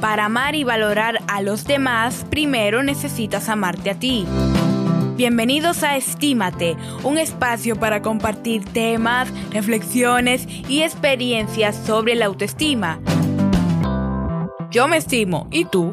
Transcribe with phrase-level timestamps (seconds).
[0.00, 4.26] Para amar y valorar a los demás, primero necesitas amarte a ti.
[5.16, 13.00] Bienvenidos a Estímate, un espacio para compartir temas, reflexiones y experiencias sobre la autoestima.
[14.70, 15.92] Yo me estimo, ¿y tú?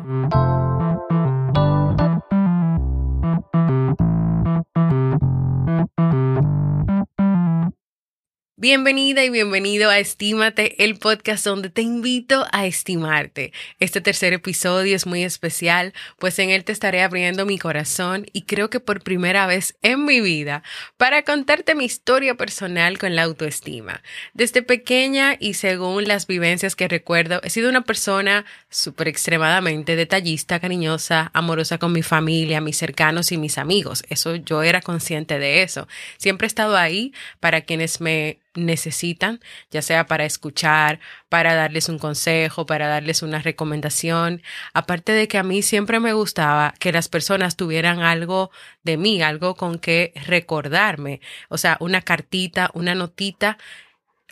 [8.67, 13.53] Bienvenida y bienvenido a Estímate, el podcast donde te invito a estimarte.
[13.79, 18.41] Este tercer episodio es muy especial, pues en él te estaré abriendo mi corazón y
[18.41, 20.63] creo que por primera vez en mi vida
[20.97, 24.01] para contarte mi historia personal con la autoestima.
[24.33, 30.59] Desde pequeña y según las vivencias que recuerdo, he sido una persona súper extremadamente detallista,
[30.59, 34.03] cariñosa, amorosa con mi familia, mis cercanos y mis amigos.
[34.09, 35.87] Eso yo era consciente de eso.
[36.17, 39.39] Siempre he estado ahí para quienes me necesitan,
[39.71, 44.41] ya sea para escuchar, para darles un consejo, para darles una recomendación.
[44.73, 48.51] Aparte de que a mí siempre me gustaba que las personas tuvieran algo
[48.83, 53.57] de mí, algo con que recordarme, o sea, una cartita, una notita.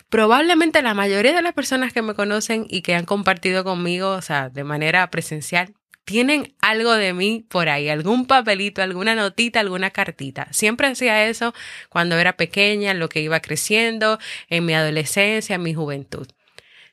[0.08, 4.22] Probablemente la mayoría de las personas que me conocen y que han compartido conmigo, o
[4.22, 9.90] sea, de manera presencial, tienen algo de mí por ahí, algún papelito, alguna notita, alguna
[9.90, 10.48] cartita.
[10.52, 11.54] Siempre hacía eso
[11.88, 16.28] cuando era pequeña, lo que iba creciendo, en mi adolescencia, en mi juventud.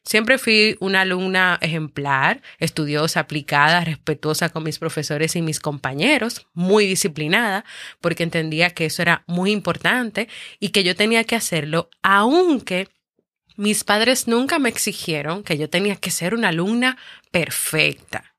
[0.04, 6.88] Siempre fui una alumna ejemplar, estudiosa, aplicada, respetuosa con mis profesores y mis compañeros, muy
[6.88, 7.66] disciplinada,
[8.00, 10.28] porque entendía que eso era muy importante
[10.60, 12.88] y que yo tenía que hacerlo, aunque
[13.58, 16.98] mis padres nunca me exigieron que yo tenía que ser una alumna
[17.30, 18.31] perfecta.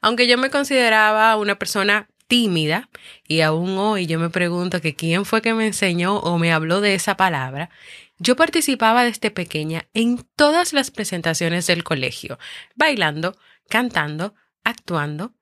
[0.00, 2.88] Aunque yo me consideraba una persona tímida
[3.26, 6.80] y aún hoy yo me pregunto que quién fue que me enseñó o me habló
[6.80, 7.70] de esa palabra,
[8.18, 12.38] yo participaba desde pequeña en todas las presentaciones del colegio,
[12.76, 13.36] bailando,
[13.68, 15.32] cantando, actuando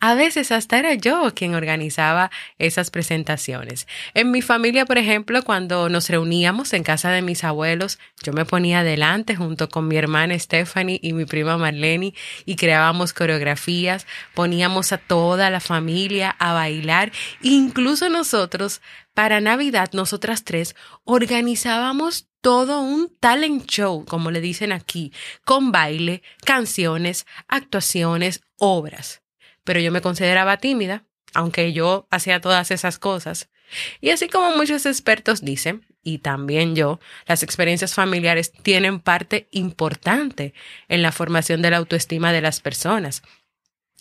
[0.00, 3.86] a veces hasta era yo quien organizaba esas presentaciones.
[4.12, 8.44] En mi familia, por ejemplo, cuando nos reuníamos en casa de mis abuelos, yo me
[8.44, 12.14] ponía adelante junto con mi hermana Stephanie y mi prima Marlene
[12.44, 18.82] y creábamos coreografías, poníamos a toda la familia a bailar, incluso nosotros,
[19.14, 20.74] para Navidad, nosotras tres,
[21.04, 25.12] organizábamos todo un talent show, como le dicen aquí,
[25.46, 29.23] con baile, canciones, actuaciones, obras
[29.64, 33.50] pero yo me consideraba tímida, aunque yo hacía todas esas cosas.
[34.00, 40.52] Y así como muchos expertos dicen, y también yo, las experiencias familiares tienen parte importante
[40.88, 43.22] en la formación de la autoestima de las personas.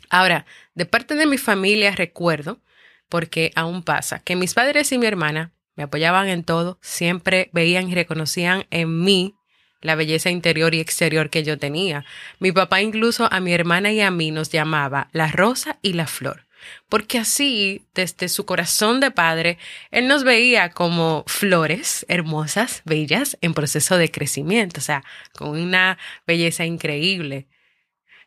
[0.10, 2.62] Ahora, de parte de mi familia recuerdo,
[3.10, 7.90] porque aún pasa, que mis padres y mi hermana me apoyaban en todo, siempre veían
[7.90, 9.36] y reconocían en mí
[9.84, 12.06] la belleza interior y exterior que yo tenía.
[12.40, 16.08] Mi papá incluso a mi hermana y a mí nos llamaba la rosa y la
[16.08, 16.48] flor,
[16.90, 19.60] porque así, desde su corazón de padre,
[19.92, 25.98] él nos veía como flores hermosas, bellas, en proceso de crecimiento, o sea, con una
[26.26, 27.48] belleza increíble.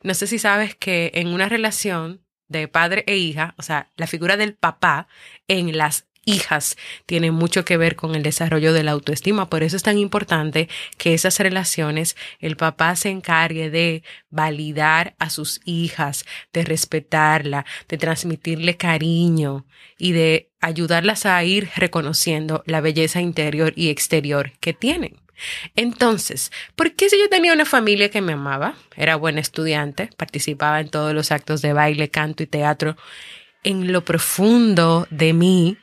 [0.03, 4.07] No sé si sabes que en una relación de padre e hija, o sea, la
[4.07, 5.09] figura del papá
[5.49, 6.77] en las hijas
[7.07, 9.49] tiene mucho que ver con el desarrollo de la autoestima.
[9.49, 15.31] Por eso es tan importante que esas relaciones el papá se encargue de validar a
[15.31, 19.65] sus hijas, de respetarla, de transmitirle cariño
[19.97, 25.17] y de ayudarlas a ir reconociendo la belleza interior y exterior que tienen.
[25.77, 30.81] Entonces, ¿por qué si yo tenía una familia que me amaba, era buena estudiante, participaba
[30.81, 32.97] en todos los actos de baile, canto y teatro,
[33.63, 35.77] en lo profundo de mí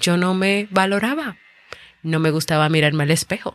[0.00, 1.36] yo no me valoraba.
[2.02, 3.54] No me gustaba mirarme al espejo.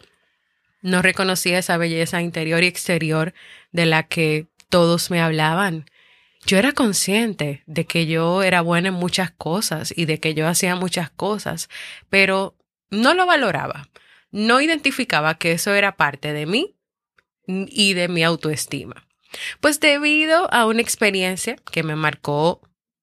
[0.81, 3.33] No reconocía esa belleza interior y exterior
[3.71, 5.85] de la que todos me hablaban.
[6.45, 10.47] Yo era consciente de que yo era buena en muchas cosas y de que yo
[10.47, 11.69] hacía muchas cosas,
[12.09, 12.55] pero
[12.89, 13.89] no lo valoraba.
[14.31, 16.75] No identificaba que eso era parte de mí
[17.45, 19.07] y de mi autoestima.
[19.59, 22.61] Pues debido a una experiencia que me marcó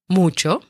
[0.08, 0.62] mucho,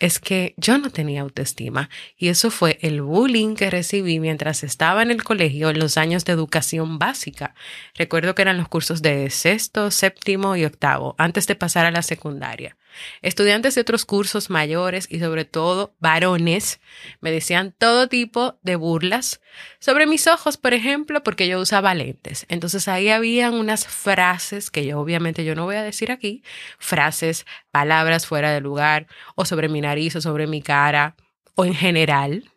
[0.00, 5.02] es que yo no tenía autoestima y eso fue el bullying que recibí mientras estaba
[5.02, 7.54] en el colegio en los años de educación básica.
[7.94, 12.02] Recuerdo que eran los cursos de sexto, séptimo y octavo, antes de pasar a la
[12.02, 12.76] secundaria.
[13.22, 16.80] Estudiantes de otros cursos mayores y sobre todo varones
[17.20, 19.40] me decían todo tipo de burlas
[19.78, 22.46] sobre mis ojos, por ejemplo, porque yo usaba lentes.
[22.48, 26.42] Entonces ahí habían unas frases que yo obviamente yo no voy a decir aquí,
[26.78, 31.16] frases, palabras fuera de lugar o sobre mi nariz o sobre mi cara
[31.54, 32.52] o en general.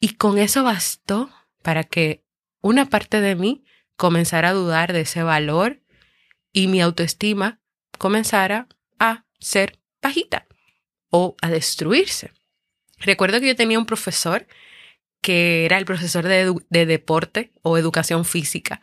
[0.00, 1.30] Y con eso bastó
[1.62, 2.24] para que
[2.60, 3.64] una parte de mí
[3.96, 5.82] comenzara a dudar de ese valor
[6.52, 7.60] y mi autoestima
[7.98, 8.68] comenzara
[9.38, 10.46] ser bajita
[11.10, 12.32] o a destruirse.
[12.98, 14.46] Recuerdo que yo tenía un profesor
[15.20, 18.80] que era el profesor de, de deporte o educación física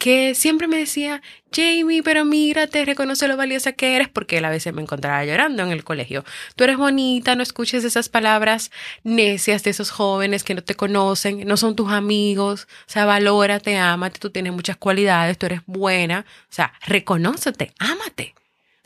[0.00, 1.20] que siempre me decía,
[1.52, 5.62] Jamie, pero mírate, reconoce lo valiosa que eres, porque él a veces me encontraba llorando
[5.62, 6.24] en el colegio.
[6.56, 8.70] Tú eres bonita, no escuches esas palabras
[9.04, 13.76] necias de esos jóvenes que no te conocen, no son tus amigos, o sea, valórate,
[13.76, 18.34] ámate, tú tienes muchas cualidades, tú eres buena, o sea, reconócete, ámate.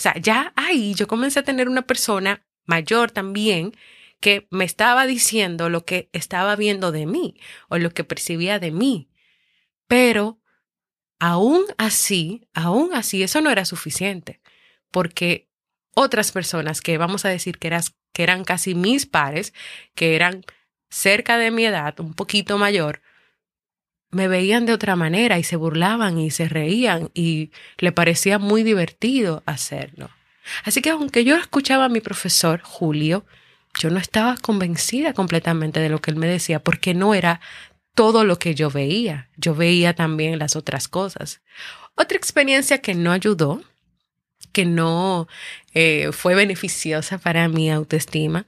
[0.04, 3.72] Sea, ya ahí yo comencé a tener una persona mayor también
[4.20, 7.40] que me estaba diciendo lo que estaba viendo de mí
[7.70, 9.08] o lo que percibía de mí.
[9.88, 10.42] Pero
[11.18, 14.42] aún así, aún así, eso no era suficiente,
[14.90, 15.48] porque
[15.94, 17.74] otras personas que vamos a decir que,
[18.12, 19.54] que eran casi mis pares,
[19.94, 20.44] que eran
[20.90, 23.00] cerca de mi edad, un poquito mayor,
[24.10, 28.62] me veían de otra manera y se burlaban y se reían y le parecía muy
[28.62, 30.10] divertido hacerlo.
[30.64, 33.24] Así que aunque yo escuchaba a mi profesor Julio,
[33.78, 37.40] yo no estaba convencida completamente de lo que él me decía porque no era
[37.94, 39.30] todo lo que yo veía.
[39.36, 41.40] Yo veía también las otras cosas.
[41.96, 43.62] Otra experiencia que no ayudó,
[44.52, 45.28] que no
[45.74, 48.46] eh, fue beneficiosa para mi autoestima,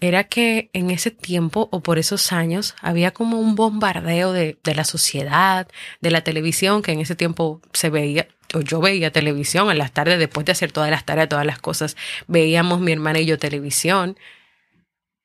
[0.00, 4.74] era que en ese tiempo o por esos años había como un bombardeo de, de
[4.74, 5.68] la sociedad,
[6.00, 9.92] de la televisión, que en ese tiempo se veía, o yo veía televisión en las
[9.92, 11.96] tardes, después de hacer todas las tareas, todas las cosas,
[12.26, 14.18] veíamos mi hermana y yo televisión.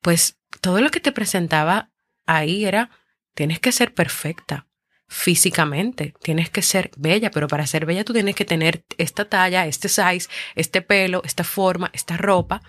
[0.01, 1.91] Pues todo lo que te presentaba
[2.25, 2.89] ahí era
[3.33, 4.67] Tienes que ser perfecta
[5.07, 9.67] físicamente, tienes que ser bella, pero para ser bella tú tienes que tener esta talla,
[9.67, 12.61] este size, este pelo, esta forma, esta ropa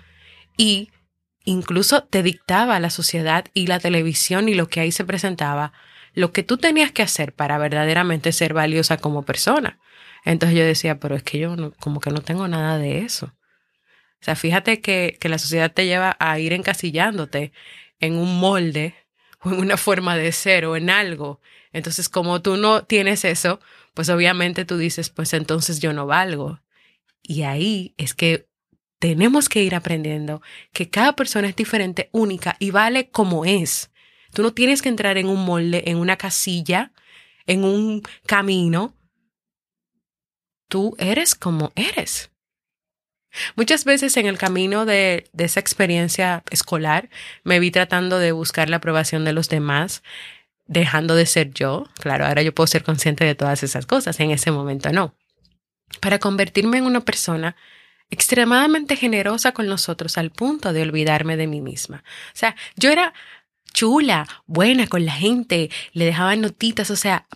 [0.56, 0.90] y
[1.44, 5.72] incluso te dictaba la sociedad y la televisión y lo que ahí se presentaba,
[6.14, 9.78] lo que tú tenías que hacer para verdaderamente ser valiosa como persona.
[10.24, 13.26] Entonces yo decía, pero es que yo no, como que no tengo nada de eso.
[13.26, 17.52] O sea, fíjate que, que la sociedad te lleva a ir encasillándote
[18.00, 18.94] en un molde
[19.40, 21.40] o en una forma de ser o en algo.
[21.72, 23.60] Entonces, como tú no tienes eso,
[23.92, 26.60] pues obviamente tú dices, pues entonces yo no valgo.
[27.22, 28.46] Y ahí es que
[29.04, 30.40] tenemos que ir aprendiendo
[30.72, 33.90] que cada persona es diferente, única y vale como es.
[34.32, 36.90] Tú no tienes que entrar en un molde, en una casilla,
[37.44, 38.94] en un camino.
[40.68, 42.30] Tú eres como eres.
[43.56, 47.10] Muchas veces en el camino de, esa experiencia escolar
[47.42, 50.02] me vi tratando de buscar la aprobación de los demás,
[50.64, 51.84] dejando de ser yo.
[52.00, 55.14] Claro, ahora yo puedo ser consciente de todas esas cosas, en ese momento no.
[56.00, 57.54] Para convertirme en una persona
[58.10, 62.04] extremadamente generosa con nosotros al punto de olvidarme de mí misma.
[62.28, 63.12] O sea, yo era
[63.72, 67.26] chula, buena con la gente, le dejaba notitas, o sea,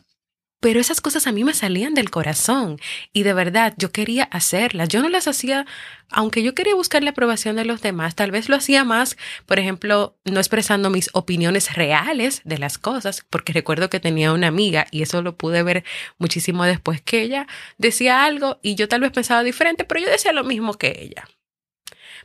[0.61, 2.79] pero esas cosas a mí me salían del corazón
[3.13, 4.89] y de verdad yo quería hacerlas.
[4.89, 5.67] Yo no las hacía,
[6.11, 9.17] aunque yo quería buscar la aprobación de los demás, tal vez lo hacía más,
[9.47, 14.49] por ejemplo, no expresando mis opiniones reales de las cosas, porque recuerdo que tenía una
[14.49, 15.85] amiga y eso lo pude ver
[16.19, 17.47] muchísimo después que ella
[17.77, 21.29] decía algo y yo tal vez pensaba diferente, pero yo decía lo mismo que ella.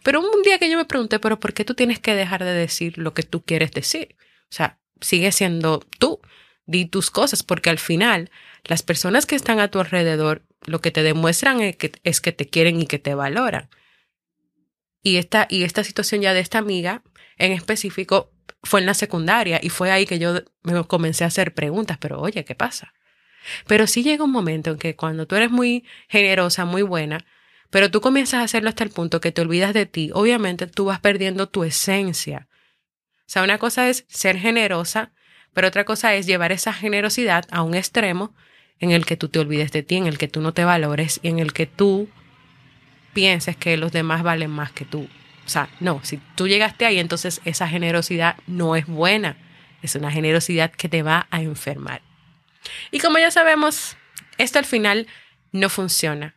[0.04, 2.52] Pero un día que yo me pregunté, pero ¿por qué tú tienes que dejar de
[2.52, 4.16] decir lo que tú quieres decir?
[4.44, 6.20] O sea, sigue siendo tú
[6.66, 8.32] di tus cosas, porque al final
[8.64, 12.32] las personas que están a tu alrededor lo que te demuestran es que, es que
[12.32, 13.70] te quieren y que te valoran.
[15.02, 17.04] Y esta, y esta situación ya de esta amiga
[17.38, 18.32] en específico
[18.64, 22.22] fue en la secundaria y fue ahí que yo me comencé a hacer preguntas, pero
[22.22, 22.94] oye, ¿qué pasa?
[23.68, 27.26] Pero sí llega un momento en que cuando tú eres muy generosa, muy buena,
[27.70, 30.86] pero tú comienzas a hacerlo hasta el punto que te olvidas de ti, obviamente tú
[30.86, 32.48] vas perdiendo tu esencia.
[33.20, 35.12] O sea, una cosa es ser generosa
[35.54, 38.34] pero otra cosa es llevar esa generosidad a un extremo
[38.80, 41.20] en el que tú te olvides de ti, en el que tú no te valores
[41.24, 42.10] y en el que tú
[43.14, 45.08] pienses que los demás valen más que tú.
[45.46, 49.38] O sea, no, si tú llegaste ahí, entonces esa generosidad no es buena.
[49.82, 52.02] Es una generosidad que te va a enfermar.
[52.92, 53.98] Y como ya sabemos,
[54.38, 55.08] esto al final
[55.52, 56.36] no funciona.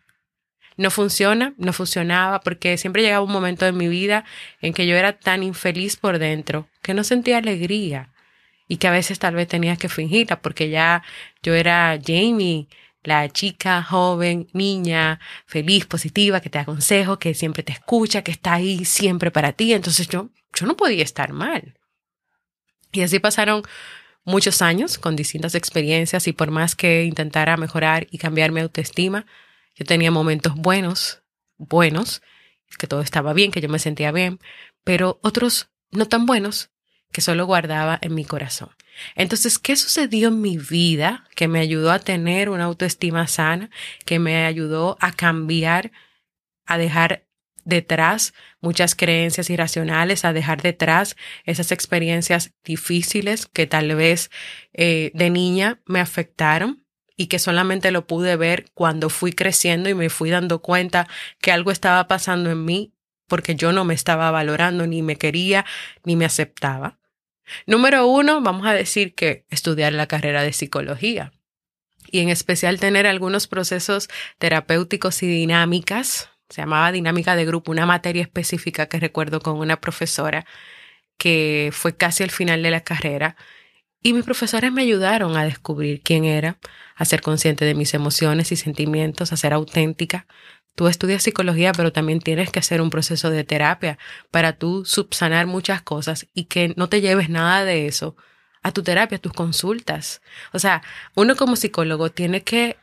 [0.76, 4.25] No funciona, no funcionaba, porque siempre llegaba un momento en mi vida
[4.61, 8.11] en que yo era tan infeliz por dentro que no sentía alegría
[8.68, 11.02] y que a veces tal vez tenías que fingirla porque ya
[11.42, 12.68] yo era Jamie,
[13.02, 18.54] la chica joven, niña, feliz, positiva, que te aconsejo, que siempre te escucha, que está
[18.54, 19.73] ahí siempre para ti.
[19.73, 21.78] Entonces yo, yo no podía estar mal.
[22.92, 23.62] Y así pasaron
[24.25, 29.26] muchos años con distintas experiencias y por más que intentara mejorar y cambiar mi autoestima,
[29.76, 31.23] yo tenía momentos buenos,
[31.58, 32.23] buenos,
[32.78, 34.40] que todo estaba bien, que yo me sentía bien,
[34.82, 36.70] pero otros no tan buenos
[37.12, 38.70] que solo guardaba en mi corazón.
[39.14, 43.70] Entonces, ¿qué sucedió en mi vida que me ayudó a tener una autoestima sana,
[44.04, 45.92] que me ayudó a cambiar,
[46.66, 47.26] a dejar
[47.64, 54.30] detrás muchas creencias irracionales, a dejar detrás esas experiencias difíciles que tal vez
[54.72, 56.86] eh, de niña me afectaron
[57.16, 61.08] y que solamente lo pude ver cuando fui creciendo y me fui dando cuenta
[61.40, 62.95] que algo estaba pasando en mí
[63.26, 65.64] porque yo no me estaba valorando, ni me quería,
[66.04, 66.99] ni me aceptaba.
[67.66, 71.33] Número uno, vamos a decir que estudiar la carrera de psicología
[72.11, 77.87] y en especial tener algunos procesos terapéuticos y dinámicas se llamaba dinámica de grupo, una
[77.87, 80.47] materia específica que recuerdo con una profesora
[81.18, 83.37] que fue casi al final de la carrera.
[84.02, 86.59] Y mis profesores me ayudaron a descubrir quién era,
[86.95, 90.26] a ser consciente de mis emociones y sentimientos, a ser auténtica.
[90.76, 93.99] Tú estudias psicología, pero también tienes que hacer un proceso de terapia
[94.30, 98.14] para tú subsanar muchas cosas y que no te lleves nada de eso
[98.62, 100.21] a tu terapia, a tus consultas.
[100.52, 100.83] O sea,
[101.14, 102.76] uno como psicólogo tiene que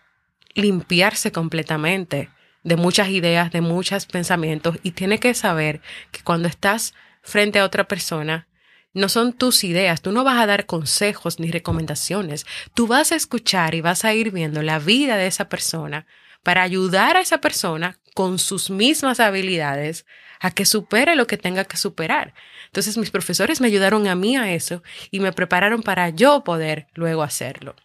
[0.56, 2.30] limpiarse completamente
[2.64, 5.82] de muchas ideas, de muchos pensamientos y tiene que saber
[6.12, 8.48] que cuando estás frente a otra persona,
[8.94, 13.16] no son tus ideas, tú no vas a dar consejos ni recomendaciones, tú vas a
[13.16, 16.08] escuchar y vas a ir viendo la vida de esa persona
[16.44, 20.06] para ayudar a esa persona con sus mismas habilidades
[20.40, 22.34] a que supere lo que tenga que superar.
[22.66, 26.88] Entonces mis profesores me ayudaron a mí a eso y me prepararon para yo poder
[26.94, 27.76] luego hacerlo.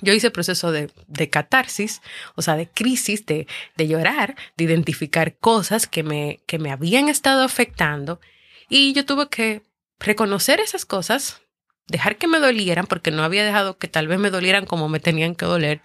[0.00, 2.02] Yo hice proceso de, de catarsis,
[2.34, 3.46] o sea, de crisis, de,
[3.76, 8.20] de llorar, de identificar cosas que me, que me habían estado afectando
[8.68, 9.62] y yo tuve que
[10.00, 11.42] reconocer esas cosas,
[11.86, 14.98] dejar que me dolieran porque no había dejado que tal vez me dolieran como me
[15.00, 15.80] tenían que doler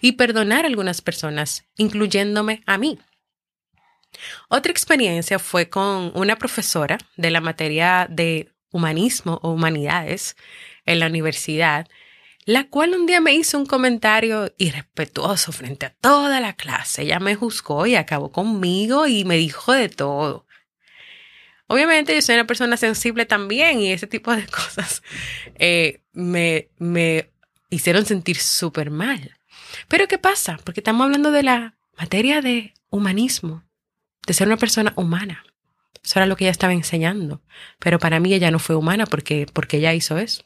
[0.00, 2.98] y perdonar a algunas personas, incluyéndome a mí.
[4.48, 10.36] Otra experiencia fue con una profesora de la materia de humanismo o humanidades
[10.84, 11.86] en la universidad
[12.46, 17.02] la cual un día me hizo un comentario irrespetuoso frente a toda la clase.
[17.02, 20.46] Ella me juzgó y acabó conmigo y me dijo de todo.
[21.66, 25.02] Obviamente yo soy una persona sensible también y ese tipo de cosas
[25.56, 27.30] eh, me, me
[27.68, 29.36] hicieron sentir súper mal.
[29.88, 30.58] Pero ¿qué pasa?
[30.64, 33.62] Porque estamos hablando de la materia de humanismo,
[34.26, 35.44] de ser una persona humana.
[36.02, 37.42] Eso era lo que ella estaba enseñando.
[37.78, 40.44] Pero para mí ella no fue humana porque, porque ella hizo eso.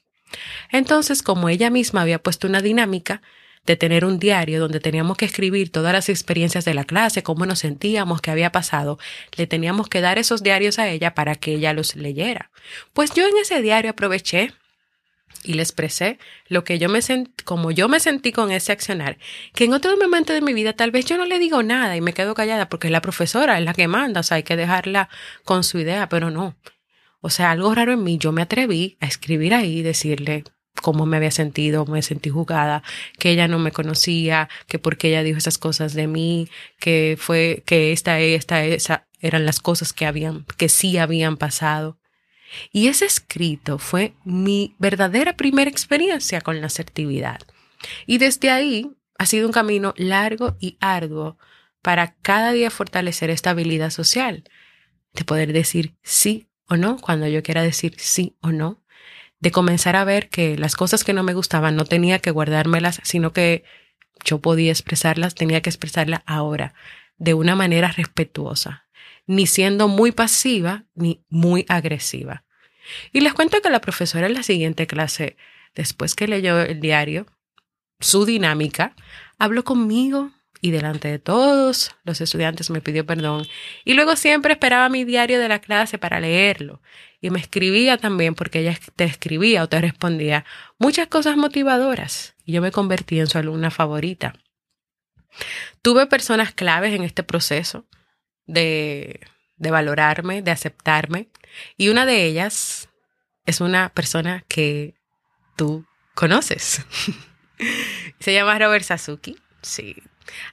[0.71, 3.21] Entonces, como ella misma había puesto una dinámica
[3.67, 7.45] de tener un diario donde teníamos que escribir todas las experiencias de la clase, cómo
[7.45, 8.99] nos sentíamos, qué había pasado,
[9.37, 12.51] le teníamos que dar esos diarios a ella para que ella los leyera.
[12.95, 14.55] Pues yo en ese diario aproveché
[15.43, 19.19] y le expresé lo que yo me sentí, como yo me sentí con ese accionar,
[19.55, 22.01] que en otro momento de mi vida tal vez yo no le digo nada y
[22.01, 25.09] me quedo callada porque la profesora es la que manda, o sea, hay que dejarla
[25.45, 26.57] con su idea, pero no.
[27.21, 30.45] O sea, algo raro en mí, yo me atreví a escribir ahí, decirle
[30.81, 32.83] cómo me había sentido, me sentí jugada,
[33.19, 37.63] que ella no me conocía, que porque ella dijo esas cosas de mí, que fue
[37.67, 42.00] que esta, esta, esa eran las cosas que habían, que sí habían pasado.
[42.73, 47.41] Y ese escrito fue mi verdadera primera experiencia con la asertividad.
[48.07, 51.39] Y desde ahí ha sido un camino largo y arduo
[51.83, 54.45] para cada día fortalecer esta habilidad social,
[55.13, 58.83] de poder decir sí o no, cuando yo quiera decir sí o no,
[59.41, 63.01] de comenzar a ver que las cosas que no me gustaban no tenía que guardármelas,
[63.03, 63.65] sino que
[64.25, 66.75] yo podía expresarlas, tenía que expresarlas ahora,
[67.17, 68.87] de una manera respetuosa,
[69.27, 72.45] ni siendo muy pasiva ni muy agresiva.
[73.13, 75.37] Y les cuento que la profesora en la siguiente clase,
[75.75, 77.27] después que leyó el diario,
[78.01, 78.95] su dinámica,
[79.39, 83.47] habló conmigo y delante de todos los estudiantes me pidió perdón.
[83.85, 86.83] Y luego siempre esperaba mi diario de la clase para leerlo.
[87.21, 90.45] Y me escribía también porque ella te escribía o te respondía
[90.79, 92.35] muchas cosas motivadoras.
[92.45, 94.35] Y yo me convertí en su alumna favorita.
[95.83, 97.87] Tuve personas claves en este proceso
[98.53, 99.21] de,
[99.57, 101.29] de valorarme, de aceptarme.
[101.77, 102.89] Y una de ellas
[103.47, 104.95] es una persona que
[105.57, 106.85] tú conoces.
[108.21, 109.37] Se llama Robert Sasuki.
[109.63, 109.97] Sí,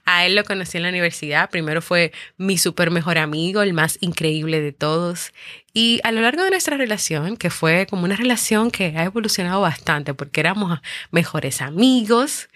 [0.04, 1.50] a él lo conocí en la universidad.
[1.50, 5.32] Primero fue mi súper mejor amigo, el más increíble de todos.
[5.72, 9.60] Y a lo largo de nuestra relación, que fue como una relación que ha evolucionado
[9.60, 12.48] bastante porque éramos mejores amigos,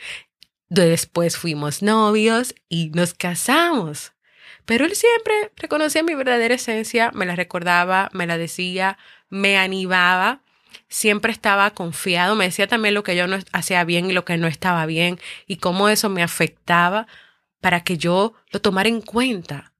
[0.68, 4.12] después fuimos novios y nos casamos.
[4.64, 10.42] Pero él siempre reconocía mi verdadera esencia, me la recordaba, me la decía, me animaba
[10.88, 14.36] siempre estaba confiado, me decía también lo que yo no hacía bien y lo que
[14.36, 17.06] no estaba bien y cómo eso me afectaba
[17.60, 19.72] para que yo lo tomara en cuenta.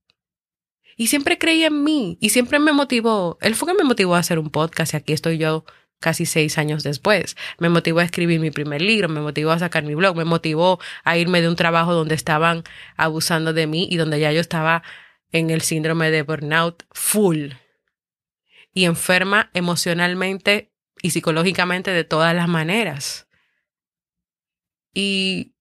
[0.97, 3.39] Y siempre creí en mí y siempre me motivó.
[3.41, 5.65] Él fue que me motivó a hacer un podcast y aquí estoy yo
[6.03, 7.37] casi seis años después.
[7.59, 10.79] Me motivó a escribir mi primer libro, me motivó a sacar mi blog, me motivó
[11.05, 12.65] a irme de un trabajo donde estaban
[12.99, 14.83] abusando de mí y donde ya yo estaba
[15.31, 17.53] en el síndrome de burnout full
[18.75, 23.27] y enferma emocionalmente y psicológicamente de todas las maneras.
[24.95, 25.52] Y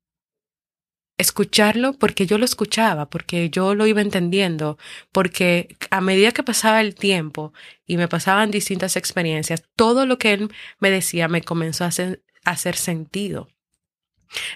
[1.22, 4.78] escucharlo porque yo lo escuchaba, porque yo lo iba entendiendo,
[5.12, 7.54] porque a medida que pasaba el tiempo
[7.86, 12.24] y me pasaban distintas experiencias, todo lo que él me decía me comenzó a hacer,
[12.44, 13.48] a hacer sentido.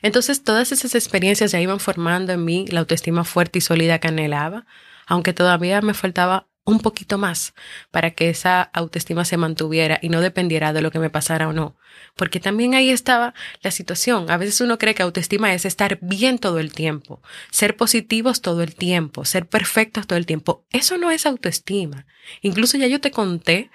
[0.01, 4.07] Entonces todas esas experiencias ya iban formando en mí la autoestima fuerte y sólida que
[4.07, 4.65] anhelaba,
[5.05, 7.53] aunque todavía me faltaba un poquito más
[7.91, 11.53] para que esa autoestima se mantuviera y no dependiera de lo que me pasara o
[11.53, 11.77] no.
[12.15, 14.29] Porque también ahí estaba la situación.
[14.29, 18.63] A veces uno cree que autoestima es estar bien todo el tiempo, ser positivos todo
[18.63, 20.65] el tiempo, ser perfectos todo el tiempo.
[20.72, 22.07] Eso no es autoestima.
[22.41, 23.69] Incluso ya yo te conté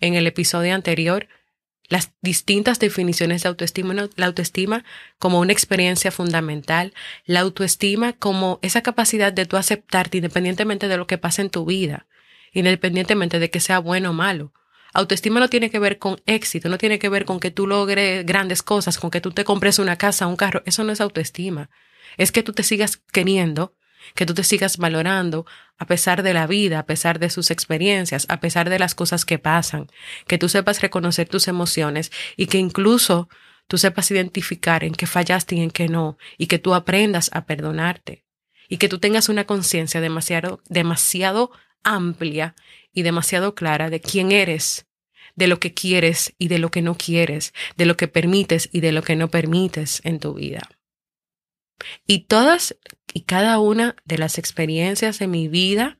[0.00, 1.28] en el episodio anterior
[1.88, 4.84] las distintas definiciones de autoestima, la autoestima
[5.18, 11.06] como una experiencia fundamental, la autoestima como esa capacidad de tú aceptarte independientemente de lo
[11.06, 12.06] que pase en tu vida,
[12.52, 14.52] independientemente de que sea bueno o malo.
[14.92, 18.24] Autoestima no tiene que ver con éxito, no tiene que ver con que tú logres
[18.24, 20.62] grandes cosas, con que tú te compres una casa, un carro.
[20.64, 21.68] Eso no es autoestima.
[22.16, 23.74] Es que tú te sigas queriendo,
[24.14, 25.44] que tú te sigas valorando
[25.78, 29.24] a pesar de la vida, a pesar de sus experiencias, a pesar de las cosas
[29.24, 29.88] que pasan,
[30.26, 33.28] que tú sepas reconocer tus emociones y que incluso
[33.68, 37.46] tú sepas identificar en qué fallaste y en qué no, y que tú aprendas a
[37.46, 38.24] perdonarte,
[38.68, 41.50] y que tú tengas una conciencia demasiado, demasiado
[41.86, 42.54] amplia
[42.92, 44.86] y demasiado clara de quién eres,
[45.36, 48.80] de lo que quieres y de lo que no quieres, de lo que permites y
[48.80, 50.68] de lo que no permites en tu vida.
[52.06, 52.76] Y todas
[53.12, 55.98] y cada una de las experiencias de mi vida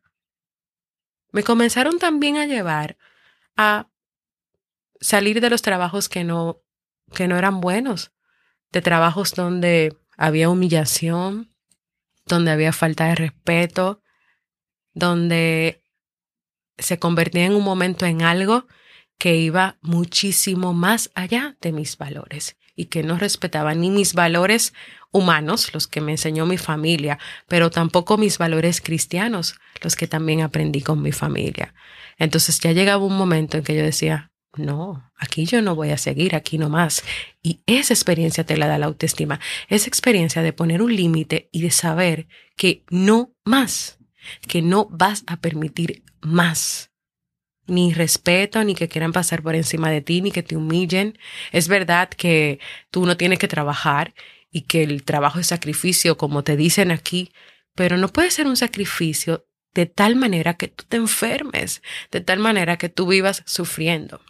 [1.33, 2.97] me comenzaron también a llevar
[3.57, 3.89] a
[5.01, 6.63] salir de los trabajos que no,
[7.15, 8.13] que no eran buenos,
[8.73, 11.55] de trabajos donde había humillación,
[12.25, 14.03] donde había falta de respeto,
[14.97, 15.83] donde
[16.79, 18.67] se convertía en un momento en algo
[19.19, 24.73] que iba muchísimo más allá de mis valores y que no respetaba ni mis valores
[25.13, 30.41] humanos, los que me enseñó mi familia, pero tampoco mis valores cristianos, los que también
[30.41, 31.75] aprendí con mi familia.
[32.19, 35.99] Entonces ya llegaba un momento en que yo decía, no, aquí yo no voy a
[35.99, 37.03] seguir, aquí no más.
[37.43, 41.61] Y esa experiencia te la da la autoestima, esa experiencia de poner un límite y
[41.61, 43.99] de saber que no más
[44.47, 46.91] que no vas a permitir más.
[47.67, 51.19] Ni respeto, ni que quieran pasar por encima de ti, ni que te humillen.
[51.53, 52.61] Es verdad que
[52.91, 54.15] tú no tienes que trabajar
[54.51, 57.33] y que el trabajo es sacrificio, como te dicen aquí,
[57.75, 62.39] pero no puede ser un sacrificio de tal manera que tú te enfermes, de tal
[62.39, 64.23] manera que tú vivas sufriendo.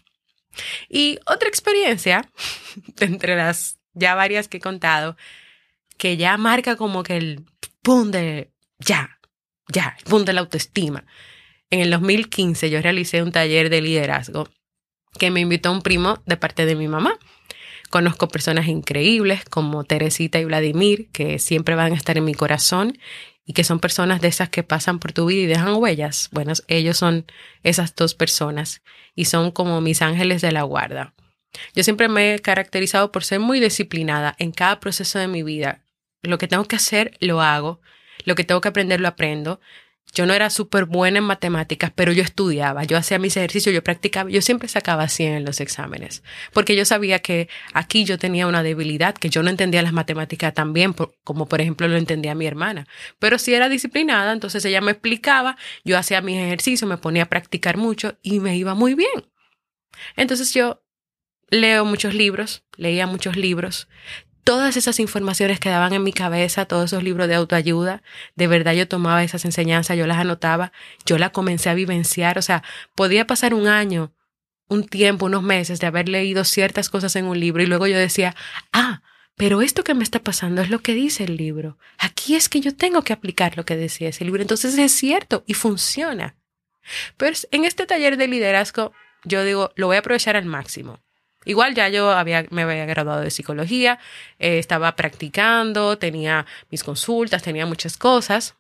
[0.89, 2.29] Y otra experiencia,
[3.01, 5.17] entre las ya varias que he contado,
[5.97, 7.47] que ya marca como que el
[7.83, 9.16] pum de ya,
[9.69, 11.05] ya, el de la autoestima.
[11.71, 14.49] En el 2015 yo realicé un taller de liderazgo
[15.19, 17.19] que me invitó un primo de parte de mi mamá.
[17.91, 22.99] Conozco personas increíbles como Teresita y Vladimir, que siempre van a estar en mi corazón
[23.45, 26.29] y que son personas de esas que pasan por tu vida y dejan huellas.
[26.33, 27.27] Bueno, ellos son
[27.63, 28.83] esas dos personas
[29.15, 31.15] y son como mis ángeles de la guarda.
[31.75, 35.85] Yo siempre me he caracterizado por ser muy disciplinada en cada proceso de mi vida.
[36.23, 37.81] Lo que tengo que hacer, lo hago
[38.27, 39.61] lo que tengo que aprender lo aprendo.
[40.15, 43.83] Yo no era súper buena en matemáticas, pero yo estudiaba, yo hacía mis ejercicios, yo
[43.83, 48.47] practicaba, yo siempre sacaba 100 en los exámenes, porque yo sabía que aquí yo tenía
[48.47, 52.37] una debilidad, que yo no entendía las matemáticas tan bien como por ejemplo lo entendía
[52.37, 52.87] mi hermana,
[53.19, 57.29] pero si era disciplinada, entonces ella me explicaba, yo hacía mis ejercicios, me ponía a
[57.29, 59.27] practicar mucho y me iba muy bien.
[60.15, 60.85] Entonces yo
[61.51, 63.89] leo muchos libros, leía muchos libros,
[64.47, 68.05] todas esas informaciones quedaban en mi cabeza, todos esos libros de autoayuda,
[68.37, 70.71] de verdad yo tomaba esas enseñanzas, yo las anotaba,
[71.05, 72.63] yo las comencé a vivenciar, o sea,
[72.95, 74.13] podía pasar un año,
[74.69, 77.99] un tiempo, unos meses de haber leído ciertas cosas en un libro y luego yo
[77.99, 78.37] decía,
[78.73, 79.03] ah,
[79.35, 81.77] pero esto que me está pasando es lo que dice el libro.
[81.99, 84.43] Aquí es que yo tengo que aplicar lo que decía ese libro.
[84.43, 86.37] Entonces es cierto y funciona.
[87.17, 88.93] Pero en este taller de liderazgo,
[89.25, 91.01] yo digo, lo voy a aprovechar al máximo.
[91.47, 93.99] Igual ya yo había, me había graduado de psicología,
[94.39, 98.55] eh, estaba practicando, tenía mis consultas, tenía muchas cosas.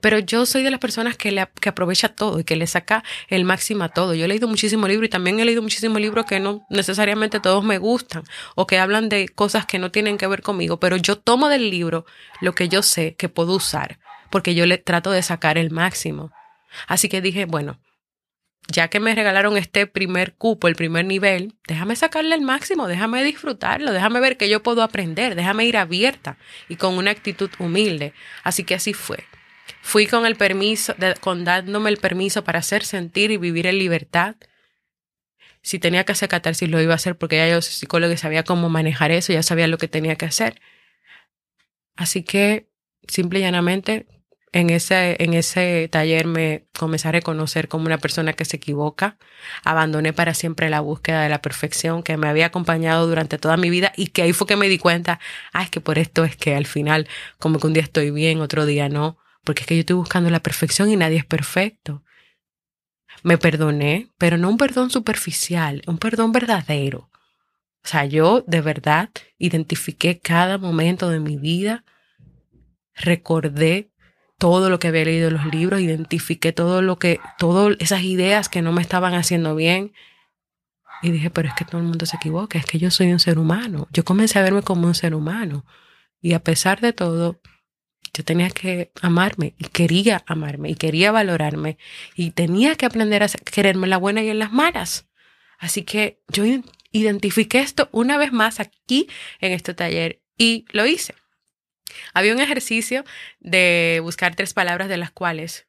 [0.00, 3.04] Pero yo soy de las personas que, le, que aprovecha todo y que le saca
[3.28, 4.14] el máximo a todo.
[4.14, 7.64] Yo he leído muchísimos libros y también he leído muchísimos libros que no necesariamente todos
[7.64, 8.22] me gustan
[8.54, 11.70] o que hablan de cosas que no tienen que ver conmigo, pero yo tomo del
[11.70, 12.06] libro
[12.40, 13.98] lo que yo sé que puedo usar
[14.34, 16.32] porque yo le trato de sacar el máximo.
[16.88, 17.78] Así que dije, bueno,
[18.68, 23.22] ya que me regalaron este primer cupo, el primer nivel, déjame sacarle el máximo, déjame
[23.22, 28.14] disfrutarlo, déjame ver que yo puedo aprender, déjame ir abierta y con una actitud humilde.
[28.42, 29.24] Así que así fue.
[29.82, 34.36] Fui con el permiso, con dándome el permiso para hacer sentir y vivir en libertad.
[35.62, 38.16] Si tenía que hacer catarsis, lo iba a hacer porque ya yo soy psicólogo y
[38.16, 40.60] sabía cómo manejar eso, ya sabía lo que tenía que hacer.
[41.96, 42.68] Así que,
[43.08, 44.06] simple y llanamente,
[44.54, 49.18] en ese, en ese taller me comencé a reconocer como una persona que se equivoca.
[49.64, 53.68] Abandoné para siempre la búsqueda de la perfección que me había acompañado durante toda mi
[53.68, 55.18] vida y que ahí fue que me di cuenta,
[55.52, 57.08] ah, es que por esto es que al final
[57.40, 60.30] como que un día estoy bien, otro día no, porque es que yo estoy buscando
[60.30, 62.04] la perfección y nadie es perfecto.
[63.24, 67.10] Me perdoné, pero no un perdón superficial, un perdón verdadero.
[67.82, 71.84] O sea, yo de verdad identifiqué cada momento de mi vida,
[72.94, 73.90] recordé
[74.38, 78.48] todo lo que había leído en los libros, identifiqué todo lo que, todas esas ideas
[78.48, 79.92] que no me estaban haciendo bien.
[81.02, 83.20] Y dije, pero es que todo el mundo se equivoca, es que yo soy un
[83.20, 83.88] ser humano.
[83.92, 85.64] Yo comencé a verme como un ser humano.
[86.20, 87.40] Y a pesar de todo,
[88.14, 91.78] yo tenía que amarme y quería amarme y quería valorarme
[92.14, 95.06] y tenía que aprender a quererme en la buena y en las malas.
[95.58, 96.44] Así que yo
[96.92, 99.08] identifiqué esto una vez más aquí
[99.40, 101.14] en este taller y lo hice.
[102.12, 103.04] Había un ejercicio
[103.40, 105.66] de buscar tres palabras de las cuales,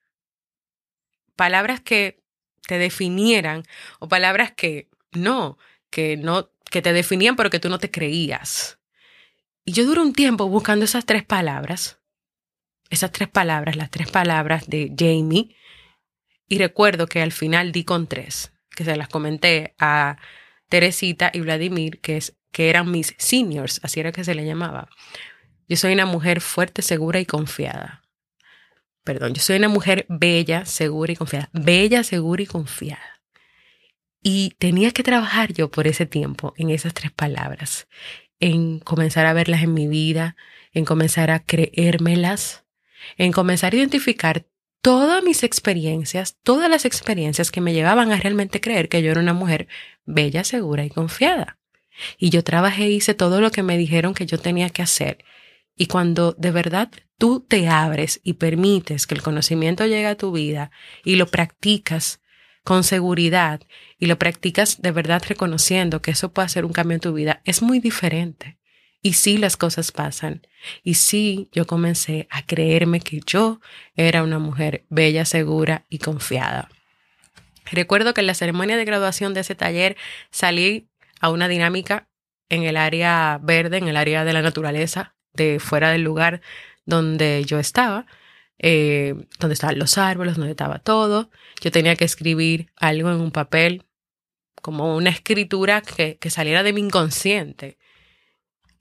[1.35, 2.21] palabras que
[2.67, 3.63] te definieran
[3.99, 5.57] o palabras que no,
[5.89, 8.79] que no, que te definían pero que tú no te creías.
[9.63, 11.99] Y yo duré un tiempo buscando esas tres palabras,
[12.89, 15.55] esas tres palabras, las tres palabras de Jamie,
[16.47, 20.17] y recuerdo que al final di con tres, que se las comenté a
[20.69, 24.89] Teresita y Vladimir, que, es, que eran mis seniors, así era que se le llamaba.
[25.67, 28.03] Yo soy una mujer fuerte, segura y confiada.
[29.03, 31.49] Perdón, yo soy una mujer bella, segura y confiada.
[31.53, 33.21] Bella, segura y confiada.
[34.21, 37.87] Y tenía que trabajar yo por ese tiempo en esas tres palabras,
[38.39, 40.35] en comenzar a verlas en mi vida,
[40.73, 42.65] en comenzar a creérmelas,
[43.17, 44.45] en comenzar a identificar
[44.81, 49.21] todas mis experiencias, todas las experiencias que me llevaban a realmente creer que yo era
[49.21, 49.67] una mujer
[50.05, 51.57] bella, segura y confiada.
[52.17, 55.23] Y yo trabajé, hice todo lo que me dijeron que yo tenía que hacer
[55.75, 60.31] y cuando de verdad tú te abres y permites que el conocimiento llegue a tu
[60.31, 60.71] vida
[61.03, 62.19] y lo practicas
[62.63, 63.61] con seguridad
[63.99, 67.41] y lo practicas de verdad reconociendo que eso puede hacer un cambio en tu vida,
[67.45, 68.57] es muy diferente.
[69.01, 70.47] Y sí las cosas pasan.
[70.83, 73.61] Y sí yo comencé a creerme que yo
[73.95, 76.69] era una mujer bella, segura y confiada.
[77.71, 79.95] Recuerdo que en la ceremonia de graduación de ese taller
[80.31, 82.07] salí a una dinámica
[82.49, 86.41] en el área verde, en el área de la naturaleza, de fuera del lugar
[86.85, 88.05] donde yo estaba,
[88.59, 91.29] eh, donde estaban los árboles, donde estaba todo.
[91.61, 93.83] Yo tenía que escribir algo en un papel,
[94.61, 97.77] como una escritura que, saliera de mi inconsciente.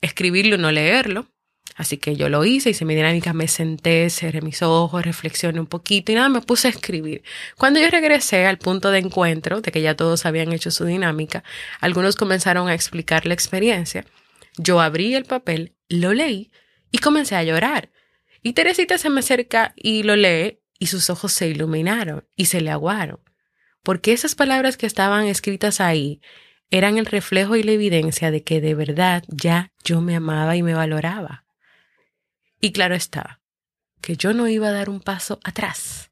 [0.01, 1.29] Escribirlo, no leerlo.
[1.77, 5.67] Así que yo lo hice, hice mi dinámica, me senté, cerré mis ojos, reflexioné un
[5.67, 7.23] poquito y nada, me puse a escribir.
[7.59, 11.43] Cuando yo regresé al punto de encuentro, de que ya todos habían hecho su dinámica,
[11.81, 14.07] algunos comenzaron a explicar la experiencia.
[14.57, 16.51] Yo abrí el papel lo leí
[16.91, 17.91] y comencé a llorar.
[18.43, 22.61] Y Teresita se me acerca y lo lee y sus ojos se iluminaron y se
[22.61, 23.21] le aguaron.
[23.83, 26.21] Porque esas palabras que estaban escritas ahí
[26.71, 30.63] eran el reflejo y la evidencia de que de verdad ya yo me amaba y
[30.63, 31.45] me valoraba.
[32.61, 33.41] Y claro está,
[34.01, 36.11] que yo no iba a dar un paso atrás.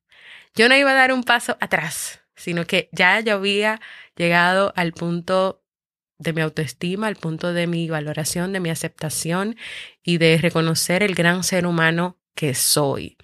[0.55, 3.81] Yo no iba a dar un paso atrás, sino que ya yo había
[4.17, 5.62] llegado al punto
[6.19, 9.57] de mi autoestima, al punto de mi valoración, de mi aceptación
[10.03, 13.17] y de reconocer el gran ser humano que soy.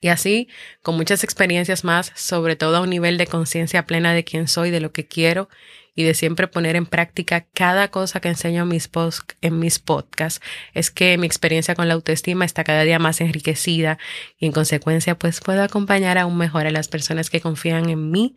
[0.00, 0.48] Y así,
[0.82, 4.70] con muchas experiencias más, sobre todo a un nivel de conciencia plena de quién soy,
[4.70, 5.48] de lo que quiero
[5.94, 9.78] y de siempre poner en práctica cada cosa que enseño en mis, post, en mis
[9.78, 13.98] podcasts, es que mi experiencia con la autoestima está cada día más enriquecida
[14.38, 18.36] y en consecuencia pues puedo acompañar aún mejor a las personas que confían en mí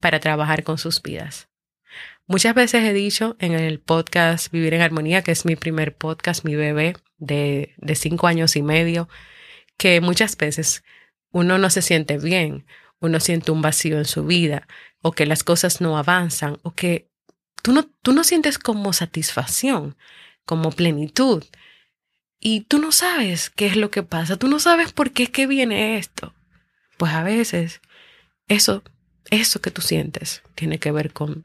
[0.00, 1.48] para trabajar con sus vidas.
[2.28, 6.44] Muchas veces he dicho en el podcast Vivir en Armonía, que es mi primer podcast,
[6.44, 9.08] mi bebé de, de cinco años y medio,
[9.76, 10.82] que muchas veces
[11.30, 12.66] uno no se siente bien,
[12.98, 14.66] uno siente un vacío en su vida,
[15.02, 17.08] o que las cosas no avanzan, o que
[17.62, 19.96] tú no, tú no sientes como satisfacción,
[20.44, 21.44] como plenitud.
[22.40, 25.30] Y tú no sabes qué es lo que pasa, tú no sabes por qué es
[25.30, 26.34] que viene esto.
[26.96, 27.80] Pues a veces
[28.48, 28.82] eso,
[29.30, 31.44] eso que tú sientes tiene que ver con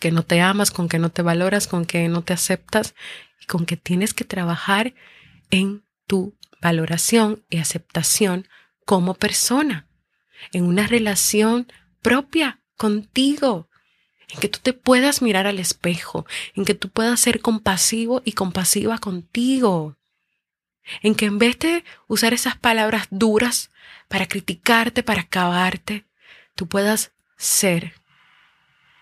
[0.00, 2.94] que no te amas, con que no te valoras, con que no te aceptas
[3.40, 4.94] y con que tienes que trabajar
[5.50, 8.48] en tu valoración y aceptación
[8.84, 9.86] como persona.
[10.52, 13.68] en una relación propia contigo,
[14.30, 18.32] en que tú te puedas mirar al espejo, en que tú puedas ser compasivo y
[18.32, 19.98] compasiva contigo,
[21.02, 23.70] en que en vez de usar esas palabras duras
[24.08, 26.06] para criticarte, para acabarte,
[26.54, 27.99] tú puedas ser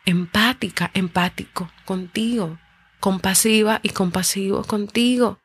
[0.08, 2.58] empática, empático contigo,
[2.98, 5.38] compasiva y compasivo contigo.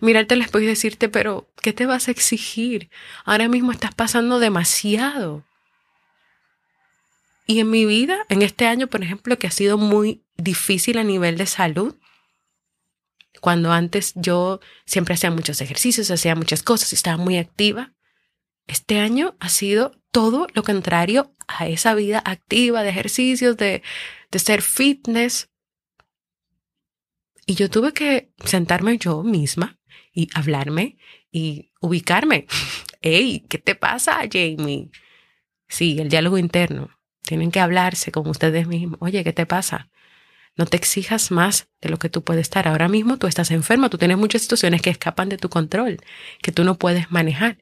[0.00, 2.88] Mirarte al espejo y decirte, pero ¿qué te vas a exigir?
[3.26, 5.44] Ahora mismo estás pasando demasiado.
[7.46, 11.04] Y en mi vida, en este año, por ejemplo, que ha sido muy difícil a
[11.04, 11.94] nivel de salud,
[13.42, 17.92] cuando antes yo siempre hacía muchos ejercicios, hacía muchas cosas, estaba muy activa,
[18.66, 23.82] este año ha sido todo lo contrario a esa vida activa de ejercicios, de,
[24.30, 25.50] de ser fitness.
[27.44, 29.78] Y yo tuve que sentarme yo misma
[30.14, 30.96] y hablarme
[31.30, 32.46] y ubicarme.
[33.02, 34.90] Hey, ¿qué te pasa, Jamie?
[35.68, 36.98] Sí, el diálogo interno.
[37.22, 38.98] Tienen que hablarse con ustedes mismos.
[39.00, 39.90] Oye, ¿qué te pasa?
[40.56, 42.66] No te exijas más de lo que tú puedes estar.
[42.66, 45.98] Ahora mismo tú estás enferma, tú tienes muchas situaciones que escapan de tu control,
[46.42, 47.58] que tú no puedes manejar.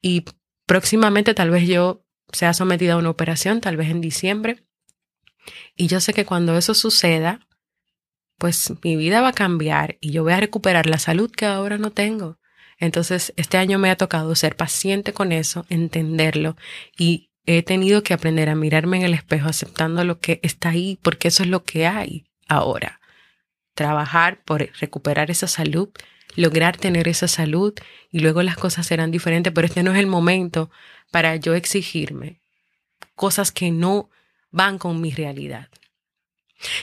[0.00, 0.24] Y
[0.70, 4.62] próximamente tal vez yo sea sometida a una operación, tal vez en diciembre.
[5.74, 7.40] Y yo sé que cuando eso suceda,
[8.38, 11.76] pues mi vida va a cambiar y yo voy a recuperar la salud que ahora
[11.76, 12.38] no tengo.
[12.78, 16.56] Entonces, este año me ha tocado ser paciente con eso, entenderlo
[16.96, 21.00] y he tenido que aprender a mirarme en el espejo aceptando lo que está ahí,
[21.02, 23.00] porque eso es lo que hay ahora.
[23.74, 25.88] Trabajar por recuperar esa salud,
[26.40, 27.74] lograr tener esa salud
[28.10, 30.70] y luego las cosas serán diferentes, pero este no es el momento
[31.10, 32.40] para yo exigirme
[33.14, 34.08] cosas que no
[34.50, 35.68] van con mi realidad.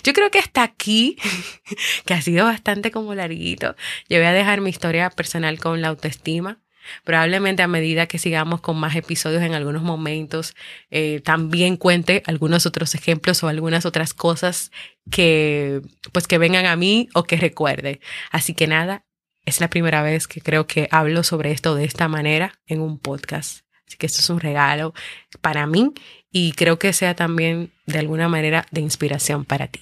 [0.03, 1.17] Yo creo que hasta aquí,
[2.05, 3.75] que ha sido bastante como larguito,
[4.09, 6.59] yo voy a dejar mi historia personal con la autoestima.
[7.03, 10.55] Probablemente a medida que sigamos con más episodios en algunos momentos,
[10.89, 14.71] eh, también cuente algunos otros ejemplos o algunas otras cosas
[15.11, 15.81] que,
[16.13, 17.99] pues, que vengan a mí o que recuerde.
[18.31, 19.03] Así que nada,
[19.47, 22.99] es la primera vez que creo que hablo sobre esto de esta manera en un
[22.99, 23.61] podcast.
[23.87, 24.93] Así que esto es un regalo
[25.39, 25.93] para mí
[26.29, 29.79] y creo que sea también de alguna manera de inspiración para ti.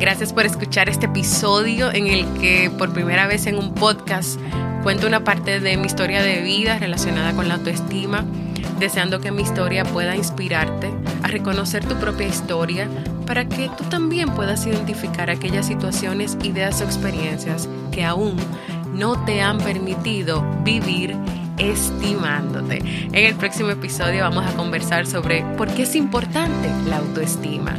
[0.00, 4.40] Gracias por escuchar este episodio en el que por primera vez en un podcast
[4.82, 8.24] cuento una parte de mi historia de vida relacionada con la autoestima,
[8.78, 12.88] deseando que mi historia pueda inspirarte a reconocer tu propia historia
[13.26, 18.36] para que tú también puedas identificar aquellas situaciones, ideas o experiencias que aún
[18.92, 21.16] no te han permitido vivir
[21.58, 22.78] estimándote.
[22.78, 27.74] En el próximo episodio vamos a conversar sobre por qué es importante la autoestima.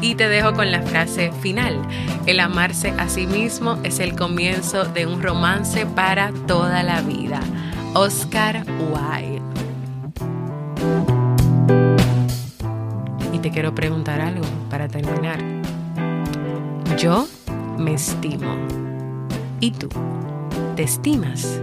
[0.00, 1.80] Y te dejo con la frase final.
[2.26, 7.40] El amarse a sí mismo es el comienzo de un romance para toda la vida.
[7.94, 9.53] Oscar Wilde.
[13.44, 15.38] Te quiero preguntar algo para terminar.
[16.96, 17.28] Yo
[17.76, 18.56] me estimo.
[19.60, 19.90] ¿Y tú?
[20.76, 21.60] ¿Te estimas?